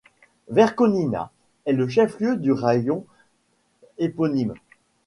[0.49, 1.29] Verkhonyna
[1.65, 3.05] est le chef-lieu du raïon
[3.99, 4.55] éponyme.